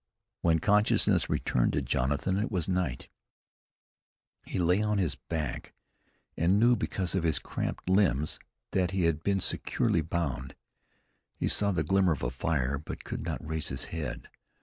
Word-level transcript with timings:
When 0.41 0.57
consciousness 0.57 1.29
returned 1.29 1.73
to 1.73 1.81
Jonathan 1.83 2.39
it 2.39 2.51
was 2.51 2.67
night. 2.67 3.07
He 4.47 4.57
lay 4.57 4.81
on 4.81 4.97
his 4.97 5.13
back, 5.13 5.75
and 6.35 6.57
knew 6.59 6.75
because 6.75 7.13
of 7.13 7.21
his 7.21 7.37
cramped 7.37 7.87
limbs 7.87 8.39
that 8.71 8.89
he 8.89 9.03
had 9.03 9.21
been 9.21 9.39
securely 9.39 10.01
bound. 10.01 10.55
He 11.37 11.47
saw 11.47 11.71
the 11.71 11.83
glimmer 11.83 12.13
of 12.13 12.23
a 12.23 12.31
fire, 12.31 12.79
but 12.79 13.03
could 13.03 13.23
not 13.23 13.47
raise 13.47 13.67
his 13.67 13.85
head. 13.93 14.27